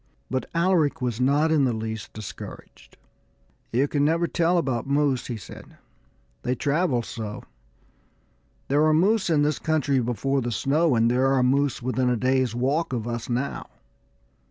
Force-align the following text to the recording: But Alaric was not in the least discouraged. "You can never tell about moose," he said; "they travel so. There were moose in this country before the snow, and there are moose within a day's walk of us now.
But 0.31 0.49
Alaric 0.55 0.99
was 0.99 1.21
not 1.21 1.51
in 1.51 1.63
the 1.63 1.73
least 1.75 2.11
discouraged. 2.11 2.97
"You 3.71 3.87
can 3.87 4.03
never 4.03 4.25
tell 4.25 4.57
about 4.57 4.87
moose," 4.87 5.27
he 5.27 5.37
said; 5.37 5.77
"they 6.41 6.55
travel 6.55 7.03
so. 7.03 7.43
There 8.67 8.81
were 8.81 8.95
moose 8.95 9.29
in 9.29 9.43
this 9.43 9.59
country 9.59 9.99
before 9.99 10.41
the 10.41 10.51
snow, 10.51 10.95
and 10.95 11.11
there 11.11 11.27
are 11.27 11.43
moose 11.43 11.83
within 11.83 12.09
a 12.09 12.17
day's 12.17 12.55
walk 12.55 12.93
of 12.93 13.07
us 13.07 13.29
now. 13.29 13.67